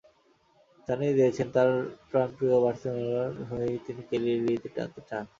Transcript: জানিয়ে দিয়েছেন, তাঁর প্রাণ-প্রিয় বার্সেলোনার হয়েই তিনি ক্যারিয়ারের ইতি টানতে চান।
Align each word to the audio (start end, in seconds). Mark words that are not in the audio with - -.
জানিয়ে 0.87 1.13
দিয়েছেন, 1.13 1.47
তাঁর 1.51 1.69
প্রাণ-প্রিয় 2.09 2.55
বার্সেলোনার 2.63 3.31
হয়েই 3.49 3.77
তিনি 3.85 4.01
ক্যারিয়ারের 4.09 4.53
ইতি 4.53 4.69
টানতে 4.75 5.01
চান। 5.09 5.23